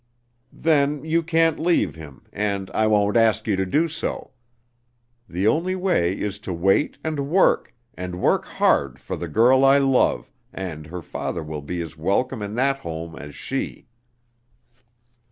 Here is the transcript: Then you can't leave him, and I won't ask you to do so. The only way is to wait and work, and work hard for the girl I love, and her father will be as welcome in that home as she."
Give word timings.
Then 0.51 1.05
you 1.05 1.21
can't 1.21 1.59
leave 1.59 1.93
him, 1.93 2.23
and 2.33 2.71
I 2.71 2.87
won't 2.87 3.15
ask 3.15 3.45
you 3.45 3.55
to 3.55 3.67
do 3.67 3.87
so. 3.87 4.31
The 5.29 5.45
only 5.45 5.75
way 5.75 6.19
is 6.19 6.39
to 6.39 6.51
wait 6.53 6.97
and 7.03 7.29
work, 7.29 7.75
and 7.93 8.19
work 8.19 8.45
hard 8.45 8.97
for 8.97 9.15
the 9.15 9.27
girl 9.27 9.63
I 9.63 9.77
love, 9.77 10.33
and 10.51 10.87
her 10.87 11.03
father 11.03 11.43
will 11.43 11.61
be 11.61 11.81
as 11.81 11.99
welcome 11.99 12.41
in 12.41 12.55
that 12.55 12.77
home 12.79 13.15
as 13.15 13.35
she." 13.35 13.89